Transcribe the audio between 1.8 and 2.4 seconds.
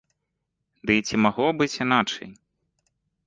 іначай.